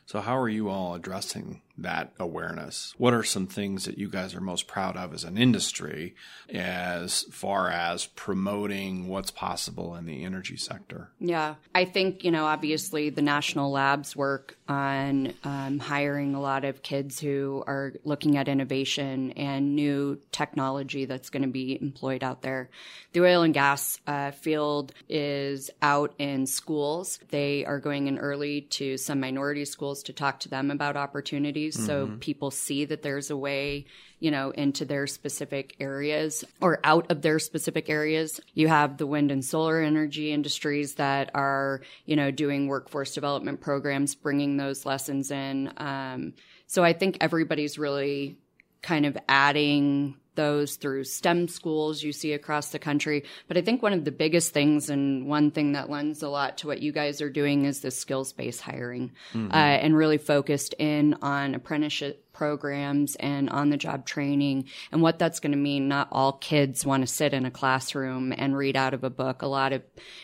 So, 0.06 0.20
how 0.20 0.38
are 0.38 0.50
you 0.50 0.70
all 0.70 0.96
addressing 0.96 1.62
that 1.82 2.12
awareness? 2.20 2.94
What 2.98 3.14
are 3.14 3.24
some 3.24 3.48
things 3.48 3.86
that 3.86 3.98
you 3.98 4.10
guys 4.10 4.36
are 4.36 4.42
most 4.42 4.68
proud 4.68 4.98
of 4.98 5.14
as 5.14 5.24
an 5.24 5.38
industry 5.38 6.16
as 6.50 7.24
far 7.32 7.70
as 7.70 8.08
promoting 8.08 9.08
what's 9.08 9.32
possible 9.32 9.96
in 9.96 10.06
the 10.06 10.24
energy 10.24 10.58
sector? 10.58 11.10
Yeah, 11.20 11.56
I 11.74 11.86
think, 11.86 12.24
you 12.24 12.32
know, 12.32 12.46
obviously 12.46 13.10
the 13.10 13.22
national 13.22 13.72
labs 13.72 14.16
work 14.16 14.58
on 14.68 15.34
um, 15.44 15.80
hiring 15.80 16.36
a 16.36 16.42
lot 16.42 16.66
of 16.66 16.82
kids 16.82 17.20
who 17.20 17.64
are 17.68 17.94
looking 18.04 18.38
at 18.38 18.48
innovation 18.48 19.32
and 19.32 19.76
new 19.76 20.20
technology 20.32 21.06
that's 21.06 21.30
going 21.30 21.44
to 21.44 21.50
be 21.50 21.78
employed 21.82 22.24
out 22.24 22.42
there. 22.42 22.70
The 23.14 23.22
oil 23.22 23.44
and 23.44 23.54
gas 23.54 24.00
uh, 24.08 24.32
field 24.32 24.94
is 25.10 25.70
out 25.82 26.14
in 26.18 26.46
schools. 26.46 27.20
They 27.30 27.66
are 27.66 27.80
going 27.80 28.08
in 28.08 28.18
early 28.18 28.62
to 28.62 28.98
some 28.98 29.20
minority 29.20 29.66
schools 29.66 30.04
to 30.04 30.14
talk 30.14 30.40
to 30.42 30.50
them 30.50 30.72
about 30.72 30.96
opportunities 30.96 31.71
mm-hmm. 31.76 31.86
so 31.86 32.18
people 32.20 32.52
see 32.52 32.86
that 32.86 33.02
there's 33.02 33.30
a 33.30 33.38
way 33.38 33.86
you 34.20 34.32
know 34.32 34.52
into 34.52 34.86
their 34.86 35.08
specific 35.08 35.76
areas 35.80 36.44
or 36.62 36.80
out 36.84 37.10
of 37.12 37.22
their 37.22 37.40
specific 37.40 37.90
areas 37.90 38.40
you 38.54 38.68
have 38.68 38.98
the 38.98 39.08
wind 39.08 39.32
and 39.32 39.44
solar 39.44 39.82
energy 39.82 40.32
industries 40.32 40.96
that 40.96 41.32
are 41.34 41.82
you 42.06 42.16
know 42.16 42.32
doing 42.32 42.68
workforce 42.68 43.14
development 43.14 43.60
programs 43.62 44.16
bringing 44.16 44.58
those 44.58 44.86
lessons 44.86 45.32
in 45.32 45.72
um, 45.78 46.34
so 46.68 46.84
i 46.84 46.94
think 46.94 47.18
everybody's 47.22 47.78
really 47.78 48.38
kind 48.82 49.06
of 49.06 49.18
adding 49.28 50.16
those 50.36 50.76
through 50.76 51.04
STEM 51.04 51.48
schools 51.48 52.02
you 52.04 52.12
see 52.12 52.34
across 52.34 52.70
the 52.70 52.80
country. 52.80 53.24
But 53.48 53.58
I 53.58 53.62
think 53.62 53.82
one 53.82 53.94
of 53.94 54.06
the 54.06 54.12
biggest 54.12 54.54
things 54.54 54.90
and 54.90 55.28
one 55.28 55.52
thing 55.52 55.74
that 55.74 55.90
lends 55.90 56.24
a 56.24 56.30
lot 56.30 56.60
to 56.60 56.68
what 56.68 56.82
you 56.82 56.92
guys 56.92 57.22
are 57.22 57.30
doing 57.30 57.66
is 57.66 57.82
the 57.82 57.92
skills 57.92 58.34
based 58.34 58.62
hiring 58.62 59.12
mm-hmm. 59.34 59.52
uh, 59.52 59.56
and 59.56 59.96
really 59.96 60.18
focused 60.18 60.74
in 60.80 61.16
on 61.22 61.56
apprenticeship 61.56 62.26
programs 62.34 63.16
and 63.18 63.50
on 63.50 63.70
the 63.70 63.78
job 63.78 64.06
training 64.06 64.66
and 64.92 65.02
what 65.02 65.20
that's 65.20 65.40
going 65.40 65.52
to 65.52 65.58
mean. 65.58 65.88
Not 65.88 66.08
all 66.12 66.34
kids 66.34 66.86
want 66.86 67.02
to 67.02 67.08
sit 67.08 67.34
in 67.34 67.46
a 67.46 67.52
classroom 67.52 68.34
and 68.36 68.56
read 68.56 68.76
out 68.76 68.94
of 68.94 69.04
a 69.04 69.10
book. 69.10 69.42
A 69.42 69.48
lot 69.48 69.74
of 69.74 69.84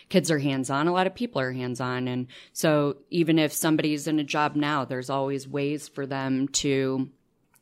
kids 0.09 0.31
are 0.31 0.39
hands 0.39 0.69
on, 0.69 0.87
a 0.87 0.93
lot 0.93 1.07
of 1.07 1.15
people 1.15 1.41
are 1.41 1.51
hands 1.51 1.81
on. 1.81 2.07
And 2.07 2.27
so 2.53 2.97
even 3.09 3.37
if 3.37 3.51
somebody's 3.53 4.07
in 4.07 4.19
a 4.19 4.23
job 4.23 4.55
now, 4.55 4.85
there's 4.85 5.09
always 5.09 5.47
ways 5.47 5.87
for 5.87 6.05
them 6.05 6.47
to 6.47 7.09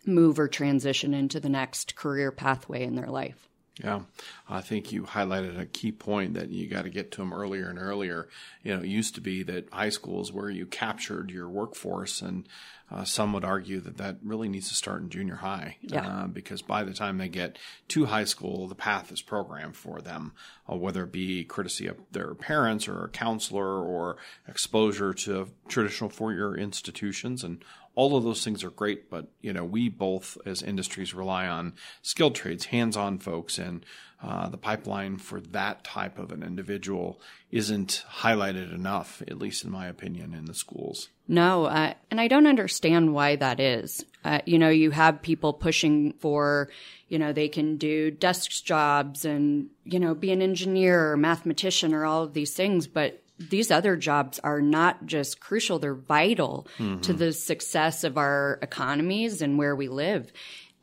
move 0.07 0.39
or 0.39 0.47
transition 0.47 1.13
into 1.13 1.39
the 1.39 1.49
next 1.49 1.95
career 1.95 2.31
pathway 2.31 2.83
in 2.83 2.95
their 2.95 3.09
life. 3.09 3.49
Yeah. 3.83 4.01
I 4.47 4.61
think 4.61 4.91
you 4.91 5.03
highlighted 5.03 5.59
a 5.59 5.65
key 5.65 5.91
point 5.91 6.35
that 6.35 6.49
you 6.49 6.67
got 6.67 6.83
to 6.83 6.89
get 6.89 7.11
to 7.11 7.17
them 7.17 7.33
earlier 7.33 7.69
and 7.69 7.77
earlier. 7.77 8.29
You 8.63 8.75
know, 8.75 8.81
it 8.81 8.87
used 8.87 9.15
to 9.15 9.21
be 9.21 9.43
that 9.43 9.67
high 9.71 9.89
school 9.89 10.21
is 10.21 10.31
where 10.31 10.49
you 10.49 10.65
captured 10.65 11.29
your 11.29 11.49
workforce, 11.49 12.21
and 12.21 12.47
uh, 12.91 13.03
some 13.03 13.33
would 13.33 13.43
argue 13.43 13.79
that 13.79 13.97
that 13.97 14.17
really 14.23 14.47
needs 14.47 14.69
to 14.69 14.75
start 14.75 15.01
in 15.01 15.09
junior 15.09 15.35
high. 15.35 15.77
Yeah. 15.81 16.07
Uh, 16.07 16.27
because 16.27 16.61
by 16.61 16.83
the 16.83 16.93
time 16.93 17.17
they 17.17 17.29
get 17.29 17.57
to 17.89 18.05
high 18.05 18.25
school, 18.25 18.67
the 18.67 18.75
path 18.75 19.11
is 19.11 19.21
programmed 19.21 19.75
for 19.75 20.01
them, 20.01 20.33
uh, 20.71 20.75
whether 20.75 21.03
it 21.03 21.11
be 21.11 21.43
courtesy 21.43 21.87
of 21.87 21.97
their 22.11 22.35
parents 22.35 22.87
or 22.87 23.05
a 23.05 23.09
counselor 23.09 23.83
or 23.83 24.17
exposure 24.47 25.13
to 25.13 25.49
traditional 25.67 26.09
four 26.09 26.33
year 26.33 26.55
institutions. 26.55 27.43
And 27.43 27.63
all 27.95 28.15
of 28.17 28.23
those 28.23 28.43
things 28.43 28.63
are 28.63 28.69
great, 28.69 29.09
but 29.09 29.27
you 29.41 29.53
know 29.53 29.63
we 29.63 29.89
both 29.89 30.37
as 30.45 30.61
industries 30.61 31.13
rely 31.13 31.47
on 31.47 31.73
skilled 32.01 32.35
trades, 32.35 32.65
hands-on 32.65 33.19
folks, 33.19 33.57
and 33.57 33.85
uh, 34.25 34.49
the 34.49 34.57
pipeline 34.57 35.17
for 35.17 35.39
that 35.39 35.83
type 35.83 36.17
of 36.17 36.31
an 36.31 36.41
individual 36.41 37.21
isn't 37.51 38.03
highlighted 38.21 38.73
enough, 38.73 39.21
at 39.27 39.37
least 39.37 39.63
in 39.63 39.69
my 39.69 39.85
opinion, 39.87 40.33
in 40.33 40.45
the 40.45 40.53
schools. 40.55 41.09
No, 41.27 41.65
uh, 41.65 41.93
and 42.09 42.19
I 42.19 42.27
don't 42.27 42.47
understand 42.47 43.13
why 43.13 43.35
that 43.35 43.59
is. 43.59 44.03
Uh, 44.23 44.39
you 44.45 44.57
know, 44.57 44.69
you 44.69 44.89
have 44.89 45.21
people 45.21 45.53
pushing 45.53 46.13
for, 46.13 46.69
you 47.07 47.19
know, 47.19 47.33
they 47.33 47.47
can 47.47 47.77
do 47.77 48.09
desk 48.09 48.49
jobs 48.63 49.25
and, 49.25 49.69
you 49.83 49.99
know, 49.99 50.15
be 50.15 50.31
an 50.31 50.41
engineer 50.41 51.11
or 51.11 51.17
mathematician 51.17 51.93
or 51.93 52.03
all 52.03 52.23
of 52.23 52.33
these 52.33 52.55
things, 52.55 52.87
but 52.87 53.21
these 53.37 53.69
other 53.69 53.95
jobs 53.95 54.39
are 54.39 54.61
not 54.61 55.05
just 55.05 55.39
crucial, 55.39 55.77
they're 55.77 55.93
vital 55.93 56.67
mm-hmm. 56.79 57.01
to 57.01 57.13
the 57.13 57.31
success 57.33 58.03
of 58.03 58.17
our 58.17 58.57
economies 58.61 59.41
and 59.41 59.57
where 59.57 59.75
we 59.75 59.87
live. 59.87 60.31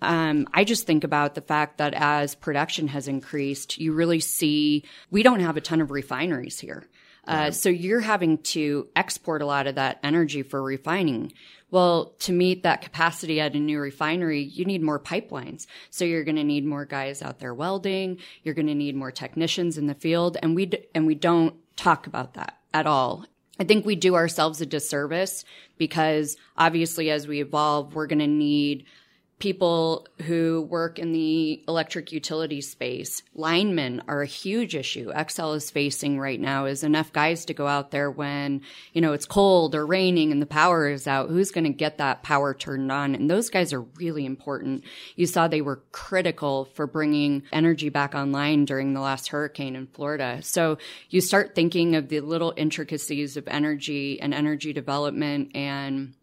Um, 0.03 0.49
I 0.53 0.65
just 0.65 0.85
think 0.85 1.05
about 1.05 1.37
the 1.37 1.41
fact 1.41 1.79
that 1.79 1.95
as 1.95 2.35
production 2.35 2.89
has 2.89 3.07
increased, 3.07 3.79
you 3.79 3.93
really 3.93 4.21
see 4.21 4.85
we 5.11 5.23
don't 5.23 5.41
have 5.41 5.57
a 5.57 5.61
ton 5.61 5.81
of 5.81 5.91
refineries 5.91 6.59
here. 6.59 6.85
Uh, 7.25 7.53
so 7.53 7.69
you're 7.69 8.01
having 8.01 8.39
to 8.39 8.89
export 8.97 9.43
a 9.43 9.47
lot 9.47 9.69
of 9.69 9.77
that 9.77 10.01
energy 10.03 10.43
for 10.43 10.61
refining. 10.61 11.33
Well, 11.71 12.15
to 12.19 12.33
meet 12.33 12.65
that 12.65 12.83
capacity 12.83 13.41
at 13.41 13.55
a 13.55 13.61
new 13.61 13.79
refinery, 13.79 14.43
you 14.43 14.65
need 14.65 14.83
more 14.83 14.99
pipelines. 14.99 15.67
So 15.91 16.05
you're 16.05 16.25
going 16.25 16.37
to 16.37 16.43
need 16.43 16.67
more 16.67 16.85
guys 16.85 17.23
out 17.23 17.39
there 17.39 17.55
welding. 17.55 18.19
You're 18.43 18.57
going 18.57 18.67
to 18.67 18.75
need 18.75 18.97
more 18.97 19.13
technicians 19.13 19.79
in 19.79 19.87
the 19.87 19.95
field, 19.95 20.37
and 20.43 20.57
we 20.57 20.67
d- 20.67 20.85
and 20.97 21.07
we 21.07 21.15
don't 21.15 21.55
talk 21.77 22.09
about 22.09 22.35
that 22.35 22.59
at 22.75 22.89
all. 22.89 23.25
I 23.61 23.65
think 23.65 23.87
we 23.87 23.95
do 23.95 24.17
ourselves 24.17 24.61
a 24.61 24.67
disservice 24.67 25.45
because 25.79 26.37
obviously, 26.57 27.09
as 27.11 27.29
we 27.29 27.41
evolve, 27.41 27.95
we're 27.95 28.09
going 28.09 28.19
to 28.19 28.27
need 28.27 28.85
people 29.43 30.07
who 30.27 30.65
work 30.71 31.01
in 31.01 31.11
the 31.11 31.65
electric 31.67 32.13
utility 32.13 32.61
space. 32.61 33.25
Linemen 33.35 34.01
are 34.07 34.23
a 34.23 34.27
huge 34.27 34.77
issue. 34.77 35.13
Xcel 35.13 35.57
is 35.57 35.69
facing 35.69 36.21
right 36.21 36.41
now 36.41 36.67
is 36.67 36.85
enough 36.85 37.13
guys 37.13 37.45
to 37.47 37.53
go 37.53 37.67
out 37.67 37.91
there 37.91 38.09
when, 38.09 38.61
you 38.93 39.01
know, 39.01 39.13
it's 39.13 39.27
cold 39.27 39.75
or 39.75 39.85
raining 39.85 40.31
and 40.31 40.41
the 40.41 40.47
power 40.47 40.89
is 40.89 41.09
out. 41.09 41.29
Who's 41.29 41.51
going 41.51 41.65
to 41.65 41.71
get 41.71 41.99
that 41.99 42.23
power 42.23 42.55
turned 42.55 42.93
on? 42.93 43.17
And 43.17 43.29
those 43.29 43.51
guys 43.51 43.73
are 43.73 43.81
really 43.81 44.25
important. 44.25 44.85
You 45.17 45.27
saw 45.27 45.49
they 45.49 45.61
were 45.61 45.83
critical 45.91 46.67
for 46.77 46.87
bringing 46.87 47.43
energy 47.53 47.89
back 47.89 48.15
online 48.15 48.65
during 48.65 48.95
the 48.95 49.01
last 49.01 49.27
hurricane 49.27 49.75
in 49.75 49.89
Florida. 49.89 50.39
So 50.43 50.79
you 51.11 51.21
start 51.21 51.57
thinking 51.57 51.97
of 51.97 52.11
the 52.11 52.21
little 52.21 52.55
intricacies 52.57 53.37
of 53.37 53.49
energy 53.49 54.21
and 54.21 54.33
energy 54.33 54.73
development 54.73 55.51
and 55.57 56.15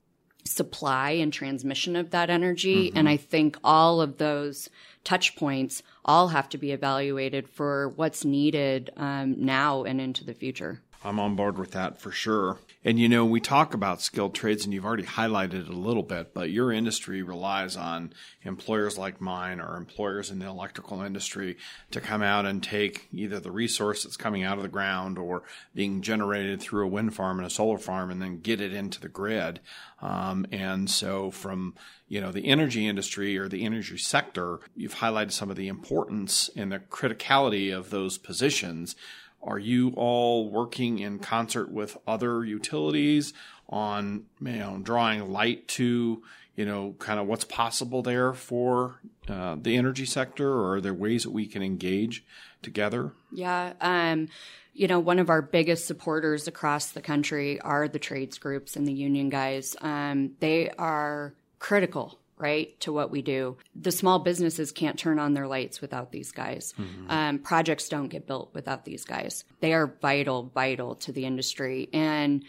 supply 0.50 1.12
and 1.12 1.32
transmission 1.32 1.96
of 1.96 2.10
that 2.12 2.30
energy. 2.30 2.90
Mm-hmm. 2.90 2.98
And 2.98 3.10
I 3.10 3.18
think 3.18 3.58
all 3.64 4.02
of 4.02 4.18
those 4.18 4.70
touch 5.04 5.36
points 5.36 5.84
all 6.04 6.30
have 6.30 6.50
to 6.50 6.58
be 6.58 6.72
evaluated 6.72 7.48
for 7.48 7.90
what's 7.90 8.26
needed 8.26 8.90
um, 8.98 9.36
now 9.38 9.84
and 9.84 10.02
into 10.02 10.26
the 10.26 10.34
future. 10.34 10.82
I'm 11.04 11.20
on 11.20 11.36
board 11.36 11.58
with 11.58 11.72
that 11.72 12.02
for 12.02 12.12
sure. 12.12 12.58
And 12.84 13.00
you 13.00 13.08
know, 13.08 13.26
we 13.26 13.40
talk 13.40 13.74
about 13.74 14.02
skilled 14.02 14.36
trades, 14.36 14.66
and 14.66 14.74
you've 14.74 14.86
already 14.86 15.04
highlighted 15.04 15.54
it 15.54 15.70
a 15.70 15.74
little 15.74 16.04
bit, 16.04 16.34
but 16.34 16.50
your 16.50 16.72
industry 16.72 17.22
relies 17.22 17.78
on 17.78 18.14
employers 18.44 18.98
like 18.98 19.22
mine 19.22 19.62
or 19.62 19.76
employers 19.76 20.30
in 20.30 20.40
the 20.40 20.46
electrical 20.46 21.02
industry 21.02 21.58
to 21.92 22.02
come 22.02 22.22
out 22.22 22.46
and 22.46 22.62
take 22.62 23.08
either 23.14 23.40
the 23.40 23.52
resource 23.52 24.04
that's 24.04 24.18
coming 24.18 24.44
out 24.44 24.58
of 24.58 24.64
the 24.64 24.70
ground 24.70 25.18
or 25.18 25.44
being 25.74 26.02
generated 26.02 26.62
through 26.62 26.86
a 26.86 26.90
wind 26.90 27.14
farm 27.14 27.40
and 27.40 27.48
a 27.48 27.50
solar 27.50 27.78
farm 27.78 28.12
and 28.12 28.22
then 28.22 28.40
get 28.40 28.60
it 28.60 28.74
into 28.74 29.00
the 29.00 29.10
grid. 29.10 29.60
Um, 30.02 30.46
and 30.52 30.90
so, 30.90 31.32
from 31.32 31.76
you 32.08 32.20
know 32.20 32.32
the 32.32 32.48
energy 32.48 32.88
industry 32.88 33.38
or 33.38 33.48
the 33.48 33.66
energy 33.66 33.98
sector, 33.98 34.60
you've 34.76 34.96
highlighted 34.96 35.32
some 35.32 35.50
of 35.50 35.56
the 35.56 35.68
importance 35.68 36.50
and 36.56 36.72
the 36.72 36.80
criticality 36.80 37.76
of 37.76 37.90
those 37.90 38.18
positions. 38.18 38.96
Are 39.42 39.60
you 39.60 39.94
all 39.96 40.50
working 40.50 41.00
in 41.00 41.20
concert 41.20 41.72
with 41.72 41.98
other 42.08 42.44
utilities 42.44 43.34
on 43.70 44.26
you 44.42 44.54
know 44.54 44.80
drawing 44.82 45.32
light 45.32 45.68
to 45.68 46.22
you 46.56 46.66
know 46.66 46.96
kind 47.00 47.20
of 47.20 47.28
what's 47.28 47.46
possible 47.46 48.02
there 48.02 48.34
for 48.34 49.00
uh, 49.28 49.56
the 49.62 49.78
energy 49.78 50.06
sector, 50.06 50.52
or 50.52 50.76
are 50.76 50.82
there 50.82 50.94
ways 50.94 51.24
that 51.24 51.32
we 51.32 51.46
can 51.46 51.64
engage 51.64 52.24
together? 52.62 53.14
Yeah. 53.32 53.74
Um, 53.80 54.28
you 54.74 54.88
know, 54.88 55.00
one 55.00 55.20
of 55.20 55.30
our 55.30 55.42
biggest 55.42 55.88
supporters 55.88 56.48
across 56.48 56.92
the 56.92 57.02
country 57.02 57.60
are 57.62 57.88
the 57.88 58.00
trades 58.00 58.38
groups 58.38 58.76
and 58.76 58.88
the 58.88 58.94
union 58.94 59.30
guys. 59.30 59.76
Um, 59.82 60.32
they 60.40 60.70
are 60.72 61.34
critical 61.60 62.19
right, 62.40 62.80
to 62.80 62.94
what 62.94 63.12
we 63.12 63.22
do. 63.22 63.58
The 63.76 63.92
small 63.92 64.20
businesses 64.20 64.72
can't 64.72 64.98
turn 64.98 65.20
on 65.20 65.34
their 65.34 65.48
lights 65.48 65.82
without 65.82 66.12
these 66.12 66.32
guys. 66.32 66.74
Mm-hmm. 66.80 67.12
Um, 67.12 67.40
projects 67.40 67.90
don't 67.90 68.08
get 68.08 68.26
built 68.26 68.54
without 68.54 68.86
these 68.86 69.04
guys. 69.04 69.44
They 69.60 69.74
are 69.74 69.94
vital, 70.02 70.52
vital 70.54 70.96
to 70.96 71.12
the 71.12 71.26
industry. 71.26 71.90
And 71.94 72.44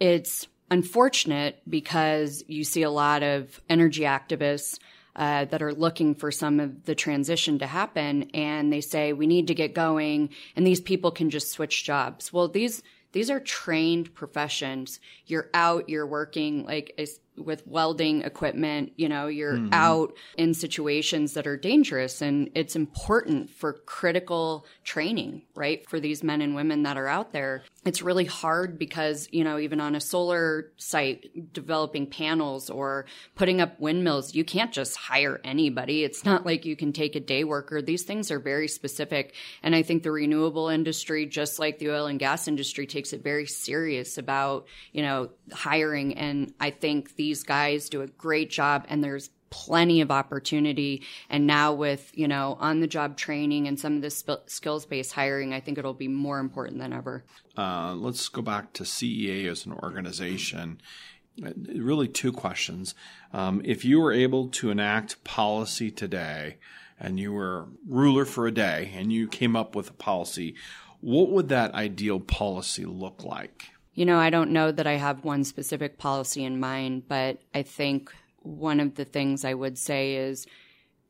it's 0.00 0.46
unfortunate 0.70 1.60
because 1.68 2.44
you 2.46 2.64
see 2.64 2.82
a 2.82 2.90
lot 2.90 3.22
of 3.22 3.60
energy 3.68 4.02
activists 4.02 4.78
uh, 5.14 5.44
that 5.46 5.62
are 5.62 5.74
looking 5.74 6.14
for 6.14 6.30
some 6.30 6.58
of 6.58 6.84
the 6.84 6.94
transition 6.94 7.58
to 7.58 7.66
happen, 7.66 8.30
and 8.32 8.72
they 8.72 8.80
say 8.80 9.12
we 9.12 9.26
need 9.26 9.48
to 9.48 9.54
get 9.54 9.74
going, 9.74 10.30
and 10.56 10.66
these 10.66 10.80
people 10.80 11.10
can 11.10 11.28
just 11.28 11.50
switch 11.50 11.84
jobs. 11.84 12.32
Well, 12.32 12.48
these 12.48 12.82
these 13.12 13.30
are 13.30 13.40
trained 13.40 14.14
professions. 14.14 15.00
You're 15.26 15.50
out, 15.52 15.90
you're 15.90 16.06
working 16.06 16.64
like 16.64 16.94
with 17.36 17.66
welding 17.66 18.22
equipment, 18.22 18.92
you 18.96 19.08
know, 19.08 19.26
you're 19.26 19.54
mm-hmm. 19.54 19.72
out 19.72 20.14
in 20.36 20.54
situations 20.54 21.34
that 21.34 21.46
are 21.46 21.56
dangerous 21.56 22.20
and 22.20 22.50
it's 22.54 22.76
important 22.76 23.50
for 23.50 23.74
critical 23.86 24.66
training, 24.84 25.42
right? 25.54 25.88
For 25.88 25.98
these 25.98 26.22
men 26.22 26.42
and 26.42 26.54
women 26.54 26.82
that 26.82 26.98
are 26.98 27.08
out 27.08 27.32
there. 27.32 27.62
It's 27.84 28.00
really 28.00 28.26
hard 28.26 28.78
because, 28.78 29.28
you 29.32 29.42
know, 29.42 29.58
even 29.58 29.80
on 29.80 29.96
a 29.96 30.00
solar 30.00 30.70
site, 30.76 31.52
developing 31.52 32.06
panels 32.06 32.70
or 32.70 33.06
putting 33.34 33.60
up 33.60 33.80
windmills, 33.80 34.36
you 34.36 34.44
can't 34.44 34.72
just 34.72 34.96
hire 34.96 35.40
anybody. 35.42 36.04
It's 36.04 36.24
not 36.24 36.46
like 36.46 36.64
you 36.64 36.76
can 36.76 36.92
take 36.92 37.16
a 37.16 37.20
day 37.20 37.42
worker. 37.42 37.82
These 37.82 38.04
things 38.04 38.30
are 38.30 38.38
very 38.38 38.68
specific. 38.68 39.34
And 39.64 39.74
I 39.74 39.82
think 39.82 40.04
the 40.04 40.12
renewable 40.12 40.68
industry, 40.68 41.26
just 41.26 41.58
like 41.58 41.80
the 41.80 41.90
oil 41.90 42.06
and 42.06 42.20
gas 42.20 42.46
industry, 42.46 42.86
takes 42.86 43.12
it 43.12 43.24
very 43.24 43.46
serious 43.46 44.16
about, 44.16 44.66
you 44.92 45.02
know, 45.02 45.30
hiring. 45.50 46.16
And 46.16 46.54
I 46.60 46.70
think 46.70 47.16
these 47.16 47.42
guys 47.42 47.88
do 47.88 48.02
a 48.02 48.06
great 48.06 48.50
job 48.50 48.86
and 48.88 49.02
there's 49.02 49.30
plenty 49.52 50.00
of 50.00 50.10
opportunity. 50.10 51.02
And 51.30 51.46
now 51.46 51.74
with, 51.74 52.10
you 52.14 52.26
know, 52.26 52.56
on 52.58 52.80
the 52.80 52.86
job 52.88 53.16
training 53.16 53.68
and 53.68 53.78
some 53.78 53.94
of 53.96 54.02
this 54.02 54.16
sp- 54.18 54.48
skills 54.48 54.86
based 54.86 55.12
hiring, 55.12 55.52
I 55.52 55.60
think 55.60 55.78
it'll 55.78 55.94
be 55.94 56.08
more 56.08 56.40
important 56.40 56.78
than 56.78 56.92
ever. 56.92 57.22
Uh, 57.56 57.94
let's 57.94 58.28
go 58.28 58.42
back 58.42 58.72
to 58.72 58.82
CEA 58.82 59.46
as 59.48 59.66
an 59.66 59.74
organization. 59.74 60.80
Uh, 61.44 61.50
really, 61.74 62.08
two 62.08 62.32
questions. 62.32 62.94
Um, 63.32 63.60
if 63.64 63.84
you 63.84 64.00
were 64.00 64.12
able 64.12 64.48
to 64.48 64.70
enact 64.70 65.22
policy 65.22 65.90
today 65.90 66.56
and 66.98 67.20
you 67.20 67.32
were 67.32 67.66
ruler 67.86 68.24
for 68.24 68.46
a 68.46 68.52
day 68.52 68.90
and 68.96 69.12
you 69.12 69.28
came 69.28 69.54
up 69.54 69.76
with 69.76 69.90
a 69.90 69.94
policy, 69.94 70.54
what 71.00 71.30
would 71.30 71.50
that 71.50 71.74
ideal 71.74 72.20
policy 72.20 72.86
look 72.86 73.22
like? 73.22 73.66
You 73.94 74.06
know, 74.06 74.18
I 74.18 74.30
don't 74.30 74.52
know 74.52 74.72
that 74.72 74.86
I 74.86 74.94
have 74.94 75.24
one 75.24 75.44
specific 75.44 75.98
policy 75.98 76.42
in 76.42 76.58
mind, 76.58 77.08
but 77.08 77.42
I 77.54 77.62
think 77.62 78.10
one 78.42 78.80
of 78.80 78.94
the 78.94 79.04
things 79.04 79.44
I 79.44 79.54
would 79.54 79.78
say 79.78 80.16
is 80.16 80.46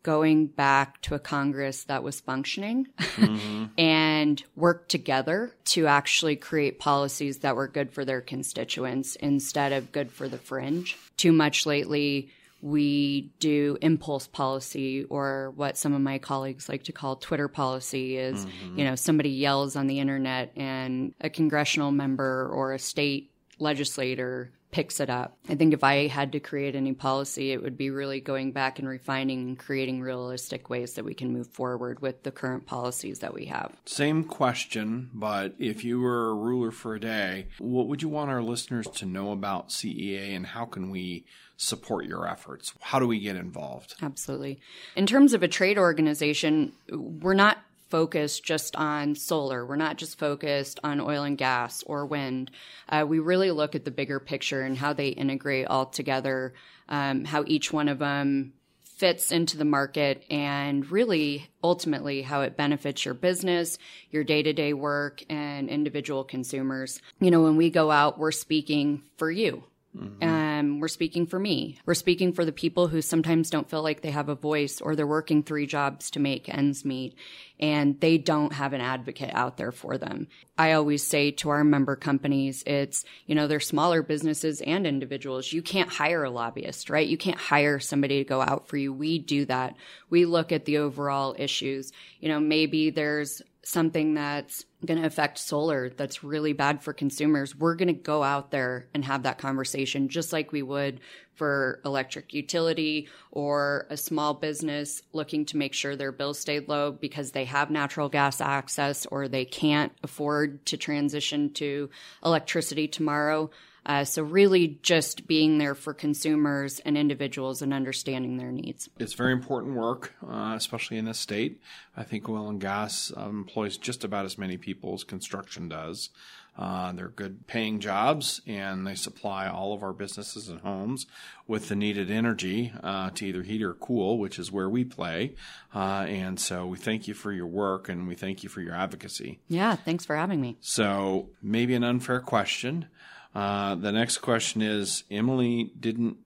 going 0.02 0.46
back 0.46 1.00
to 1.02 1.14
a 1.14 1.18
Congress 1.18 1.84
that 1.84 2.02
was 2.02 2.20
functioning 2.20 2.88
mm-hmm. 2.98 3.66
and 3.78 4.42
work 4.56 4.88
together 4.88 5.54
to 5.64 5.86
actually 5.86 6.36
create 6.36 6.78
policies 6.78 7.38
that 7.38 7.54
were 7.54 7.68
good 7.68 7.92
for 7.92 8.04
their 8.04 8.20
constituents 8.20 9.16
instead 9.16 9.72
of 9.72 9.92
good 9.92 10.10
for 10.10 10.28
the 10.28 10.38
fringe. 10.38 10.96
Too 11.16 11.32
much 11.32 11.66
lately, 11.66 12.30
we 12.60 13.32
do 13.38 13.76
impulse 13.80 14.26
policy 14.26 15.04
or 15.04 15.52
what 15.56 15.76
some 15.76 15.92
of 15.92 16.00
my 16.00 16.18
colleagues 16.18 16.68
like 16.68 16.84
to 16.84 16.92
call 16.92 17.16
Twitter 17.16 17.48
policy 17.48 18.16
is, 18.16 18.46
mm-hmm. 18.46 18.78
you 18.78 18.84
know, 18.84 18.94
somebody 18.94 19.30
yells 19.30 19.76
on 19.76 19.86
the 19.86 20.00
internet 20.00 20.52
and 20.56 21.14
a 21.20 21.30
congressional 21.30 21.90
member 21.90 22.48
or 22.52 22.72
a 22.72 22.78
state 22.78 23.30
legislator 23.58 24.52
picks 24.72 25.00
it 25.00 25.10
up. 25.10 25.36
I 25.48 25.54
think 25.54 25.74
if 25.74 25.84
I 25.84 26.08
had 26.08 26.32
to 26.32 26.40
create 26.40 26.74
any 26.74 26.94
policy, 26.94 27.52
it 27.52 27.62
would 27.62 27.76
be 27.76 27.90
really 27.90 28.20
going 28.20 28.52
back 28.52 28.78
and 28.78 28.88
refining 28.88 29.42
and 29.42 29.58
creating 29.58 30.00
realistic 30.00 30.70
ways 30.70 30.94
that 30.94 31.04
we 31.04 31.14
can 31.14 31.32
move 31.32 31.46
forward 31.48 32.00
with 32.00 32.22
the 32.22 32.32
current 32.32 32.66
policies 32.66 33.20
that 33.20 33.34
we 33.34 33.44
have. 33.46 33.72
Same 33.84 34.24
question, 34.24 35.10
but 35.12 35.54
if 35.58 35.84
you 35.84 36.00
were 36.00 36.30
a 36.30 36.34
ruler 36.34 36.70
for 36.70 36.94
a 36.94 37.00
day, 37.00 37.46
what 37.58 37.86
would 37.86 38.02
you 38.02 38.08
want 38.08 38.30
our 38.30 38.42
listeners 38.42 38.88
to 38.88 39.06
know 39.06 39.30
about 39.30 39.68
CEA 39.68 40.34
and 40.34 40.46
how 40.46 40.64
can 40.64 40.90
we 40.90 41.26
support 41.58 42.06
your 42.06 42.26
efforts? 42.26 42.72
How 42.80 42.98
do 42.98 43.06
we 43.06 43.20
get 43.20 43.36
involved? 43.36 43.94
Absolutely. 44.02 44.58
In 44.96 45.06
terms 45.06 45.34
of 45.34 45.42
a 45.42 45.48
trade 45.48 45.78
organization, 45.78 46.72
we're 46.90 47.34
not 47.34 47.58
focused 47.92 48.42
just 48.42 48.74
on 48.74 49.14
solar. 49.14 49.66
We're 49.66 49.76
not 49.76 49.98
just 49.98 50.18
focused 50.18 50.80
on 50.82 50.98
oil 50.98 51.24
and 51.24 51.36
gas 51.36 51.82
or 51.82 52.06
wind. 52.06 52.50
Uh, 52.88 53.04
we 53.06 53.18
really 53.18 53.50
look 53.50 53.74
at 53.74 53.84
the 53.84 53.90
bigger 53.90 54.18
picture 54.18 54.62
and 54.62 54.78
how 54.78 54.94
they 54.94 55.08
integrate 55.08 55.66
all 55.66 55.84
together, 55.84 56.54
um, 56.88 57.26
how 57.26 57.44
each 57.46 57.70
one 57.70 57.88
of 57.88 57.98
them 57.98 58.54
fits 58.82 59.30
into 59.30 59.58
the 59.58 59.66
market 59.66 60.24
and 60.30 60.90
really 60.90 61.50
ultimately 61.62 62.22
how 62.22 62.40
it 62.40 62.56
benefits 62.56 63.04
your 63.04 63.12
business, 63.12 63.76
your 64.10 64.24
day 64.24 64.42
to 64.42 64.54
day 64.54 64.72
work, 64.72 65.22
and 65.28 65.68
individual 65.68 66.24
consumers. 66.24 66.98
You 67.20 67.30
know, 67.30 67.42
when 67.42 67.58
we 67.58 67.68
go 67.68 67.90
out, 67.90 68.18
we're 68.18 68.32
speaking 68.32 69.02
for 69.18 69.30
you. 69.30 69.64
Mm-hmm. 69.94 70.22
Um, 70.62 70.80
we're 70.80 70.88
speaking 70.88 71.26
for 71.26 71.38
me. 71.38 71.78
We're 71.84 71.94
speaking 71.94 72.32
for 72.32 72.44
the 72.44 72.52
people 72.52 72.88
who 72.88 73.02
sometimes 73.02 73.50
don't 73.50 73.68
feel 73.68 73.82
like 73.82 74.00
they 74.00 74.10
have 74.10 74.28
a 74.28 74.34
voice 74.34 74.80
or 74.80 74.94
they're 74.94 75.06
working 75.06 75.42
three 75.42 75.66
jobs 75.66 76.10
to 76.12 76.20
make 76.20 76.48
ends 76.48 76.84
meet 76.84 77.14
and 77.58 78.00
they 78.00 78.18
don't 78.18 78.52
have 78.52 78.72
an 78.72 78.80
advocate 78.80 79.30
out 79.34 79.56
there 79.56 79.72
for 79.72 79.98
them. 79.98 80.28
I 80.58 80.72
always 80.72 81.06
say 81.06 81.30
to 81.32 81.50
our 81.50 81.64
member 81.64 81.96
companies, 81.96 82.62
it's, 82.66 83.04
you 83.26 83.34
know, 83.34 83.46
they're 83.46 83.60
smaller 83.60 84.02
businesses 84.02 84.60
and 84.60 84.86
individuals. 84.86 85.52
You 85.52 85.62
can't 85.62 85.88
hire 85.88 86.24
a 86.24 86.30
lobbyist, 86.30 86.90
right? 86.90 87.06
You 87.06 87.16
can't 87.16 87.38
hire 87.38 87.78
somebody 87.78 88.18
to 88.18 88.28
go 88.28 88.40
out 88.40 88.68
for 88.68 88.76
you. 88.76 88.92
We 88.92 89.18
do 89.18 89.44
that. 89.46 89.76
We 90.10 90.24
look 90.24 90.52
at 90.52 90.64
the 90.64 90.78
overall 90.78 91.34
issues. 91.38 91.92
You 92.20 92.28
know, 92.28 92.40
maybe 92.40 92.90
there's 92.90 93.42
something 93.64 94.14
that's 94.14 94.64
going 94.84 95.00
to 95.00 95.06
affect 95.06 95.38
solar 95.38 95.88
that's 95.90 96.24
really 96.24 96.52
bad 96.52 96.82
for 96.82 96.92
consumers, 96.92 97.54
we're 97.54 97.76
going 97.76 97.88
to 97.88 97.92
go 97.92 98.22
out 98.22 98.50
there 98.50 98.88
and 98.92 99.04
have 99.04 99.22
that 99.22 99.38
conversation 99.38 100.08
just 100.08 100.32
like 100.32 100.50
we 100.50 100.62
would 100.62 101.00
for 101.34 101.80
electric 101.84 102.34
utility 102.34 103.08
or 103.30 103.86
a 103.88 103.96
small 103.96 104.34
business 104.34 105.02
looking 105.12 105.46
to 105.46 105.56
make 105.56 105.74
sure 105.74 105.96
their 105.96 106.12
bills 106.12 106.38
stay 106.38 106.60
low 106.60 106.92
because 106.92 107.30
they 107.30 107.44
have 107.44 107.70
natural 107.70 108.08
gas 108.08 108.40
access 108.40 109.06
or 109.06 109.28
they 109.28 109.44
can't 109.44 109.92
afford 110.02 110.64
to 110.66 110.76
transition 110.76 111.52
to 111.52 111.88
electricity 112.24 112.88
tomorrow. 112.88 113.50
Uh, 113.84 114.04
so 114.04 114.22
really 114.22 114.78
just 114.82 115.26
being 115.26 115.58
there 115.58 115.74
for 115.74 115.92
consumers 115.92 116.80
and 116.80 116.96
individuals 116.96 117.62
and 117.62 117.74
understanding 117.74 118.36
their 118.36 118.52
needs. 118.52 118.88
It's 118.98 119.14
very 119.14 119.32
important 119.32 119.74
work, 119.74 120.14
uh, 120.26 120.54
especially 120.56 120.98
in 120.98 121.04
this 121.04 121.18
state. 121.18 121.60
I 121.96 122.04
think 122.04 122.28
oil 122.28 122.48
and 122.48 122.60
gas 122.60 123.12
uh, 123.16 123.22
employs 123.28 123.76
just 123.76 124.04
about 124.04 124.24
as 124.24 124.38
many 124.38 124.56
people 124.56 124.94
as 124.94 125.04
construction 125.04 125.68
does. 125.68 126.10
Uh, 126.56 126.92
they're 126.92 127.08
good 127.08 127.46
paying 127.46 127.80
jobs 127.80 128.42
and 128.46 128.86
they 128.86 128.94
supply 128.94 129.48
all 129.48 129.72
of 129.72 129.82
our 129.82 129.94
businesses 129.94 130.50
and 130.50 130.60
homes 130.60 131.06
with 131.46 131.68
the 131.68 131.74
needed 131.74 132.10
energy 132.10 132.72
uh, 132.82 133.08
to 133.10 133.26
either 133.26 133.42
heat 133.42 133.62
or 133.62 133.72
cool, 133.72 134.18
which 134.18 134.38
is 134.38 134.52
where 134.52 134.68
we 134.68 134.84
play. 134.84 135.34
Uh, 135.74 136.04
and 136.08 136.38
so 136.38 136.66
we 136.66 136.76
thank 136.76 137.08
you 137.08 137.14
for 137.14 137.32
your 137.32 137.46
work 137.46 137.88
and 137.88 138.06
we 138.06 138.14
thank 138.14 138.42
you 138.42 138.50
for 138.50 138.60
your 138.60 138.74
advocacy. 138.74 139.40
Yeah, 139.48 139.76
thanks 139.76 140.04
for 140.04 140.14
having 140.14 140.42
me. 140.42 140.58
So, 140.60 141.30
maybe 141.42 141.74
an 141.74 141.84
unfair 141.84 142.20
question. 142.20 142.86
Uh, 143.34 143.74
the 143.74 143.92
next 143.92 144.18
question 144.18 144.62
is 144.62 145.04
Emily 145.10 145.72
didn't 145.78 146.18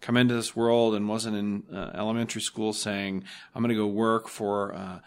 come 0.00 0.16
into 0.16 0.34
this 0.34 0.54
world 0.54 0.94
and 0.94 1.08
wasn't 1.08 1.36
in 1.36 1.62
uh, 1.74 1.90
elementary 1.94 2.42
school 2.42 2.72
saying, 2.72 3.24
I'm 3.54 3.62
going 3.62 3.74
to 3.74 3.80
go 3.80 3.86
work 3.86 4.28
for 4.28 4.74
uh, 4.74 4.98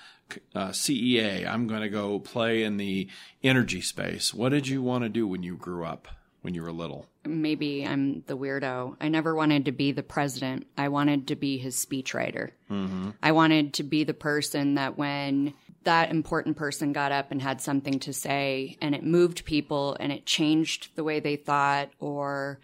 uh 0.55 0.69
CEA. 0.69 1.47
I'm 1.47 1.67
going 1.67 1.81
to 1.81 1.89
go 1.89 2.19
play 2.19 2.63
in 2.63 2.77
the 2.77 3.07
energy 3.43 3.81
space. 3.81 4.33
What 4.33 4.49
did 4.49 4.67
you 4.67 4.81
want 4.81 5.03
to 5.03 5.09
do 5.09 5.27
when 5.27 5.43
you 5.43 5.55
grew 5.55 5.85
up, 5.85 6.07
when 6.41 6.53
you 6.53 6.63
were 6.63 6.71
little? 6.71 7.07
Maybe 7.25 7.85
I'm 7.85 8.23
the 8.27 8.37
weirdo. 8.37 8.95
I 8.99 9.09
never 9.09 9.35
wanted 9.35 9.65
to 9.65 9.71
be 9.71 9.91
the 9.91 10.03
president. 10.03 10.67
I 10.77 10.89
wanted 10.89 11.27
to 11.27 11.35
be 11.35 11.57
his 11.57 11.75
speechwriter. 11.75 12.51
Mm-hmm. 12.71 13.11
I 13.21 13.31
wanted 13.33 13.73
to 13.75 13.83
be 13.83 14.03
the 14.03 14.13
person 14.13 14.75
that 14.75 14.97
when 14.97 15.53
that 15.85 16.11
important 16.11 16.57
person 16.57 16.93
got 16.93 17.11
up 17.11 17.31
and 17.31 17.41
had 17.41 17.61
something 17.61 17.99
to 17.99 18.13
say 18.13 18.77
and 18.81 18.93
it 18.93 19.03
moved 19.03 19.45
people 19.45 19.95
and 19.99 20.11
it 20.11 20.25
changed 20.25 20.89
the 20.95 21.03
way 21.03 21.19
they 21.19 21.35
thought 21.35 21.89
or 21.99 22.59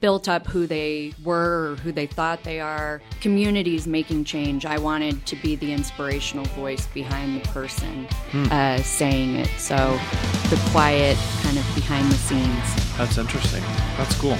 built 0.00 0.28
up 0.28 0.46
who 0.46 0.66
they 0.66 1.14
were 1.22 1.70
or 1.70 1.76
who 1.76 1.90
they 1.90 2.06
thought 2.06 2.42
they 2.44 2.60
are. 2.60 3.00
Communities 3.22 3.86
making 3.86 4.24
change. 4.24 4.66
I 4.66 4.76
wanted 4.76 5.24
to 5.24 5.36
be 5.36 5.56
the 5.56 5.72
inspirational 5.72 6.44
voice 6.46 6.86
behind 6.88 7.40
the 7.40 7.48
person 7.48 8.06
hmm. 8.30 8.44
uh, 8.50 8.78
saying 8.78 9.36
it. 9.36 9.48
So 9.56 9.98
the 10.50 10.60
quiet 10.72 11.16
kind 11.42 11.56
of 11.56 11.74
behind 11.74 12.10
the 12.12 12.16
scenes. 12.16 12.96
That's 12.98 13.16
interesting. 13.16 13.62
That's 13.96 14.14
cool. 14.20 14.36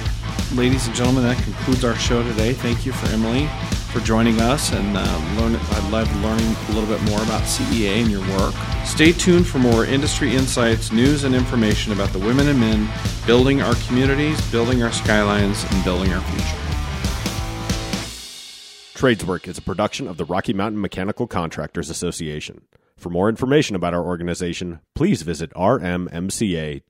Ladies 0.53 0.85
and 0.85 0.95
gentlemen, 0.95 1.23
that 1.23 1.41
concludes 1.43 1.83
our 1.83 1.95
show 1.95 2.21
today. 2.21 2.53
Thank 2.53 2.85
you 2.85 2.91
for 2.91 3.07
Emily 3.07 3.49
for 3.95 4.01
joining 4.01 4.41
us 4.41 4.73
and 4.73 4.97
uh, 4.97 5.01
learn. 5.39 5.55
I 5.55 5.89
love 5.89 6.13
learning 6.21 6.53
a 6.67 6.71
little 6.73 6.89
bit 6.89 7.01
more 7.09 7.23
about 7.23 7.43
CEA 7.43 8.01
and 8.01 8.11
your 8.11 8.19
work. 8.37 8.53
Stay 8.83 9.13
tuned 9.13 9.47
for 9.47 9.59
more 9.59 9.85
industry 9.85 10.35
insights, 10.35 10.91
news, 10.91 11.23
and 11.23 11.33
information 11.33 11.93
about 11.93 12.09
the 12.09 12.19
women 12.19 12.49
and 12.49 12.59
men 12.59 12.89
building 13.25 13.61
our 13.61 13.73
communities, 13.87 14.41
building 14.51 14.83
our 14.83 14.91
skylines, 14.91 15.63
and 15.71 15.81
building 15.85 16.11
our 16.11 16.19
future. 16.19 16.57
Tradeswork 18.95 19.47
is 19.47 19.57
a 19.57 19.61
production 19.61 20.09
of 20.09 20.17
the 20.17 20.25
Rocky 20.25 20.53
Mountain 20.53 20.81
Mechanical 20.81 21.25
Contractors 21.25 21.89
Association. 21.89 22.65
For 22.97 23.09
more 23.09 23.29
information 23.29 23.77
about 23.77 23.93
our 23.93 24.03
organization, 24.03 24.81
please 24.93 25.21
visit 25.21 25.53
rmmca.org. 25.53 26.83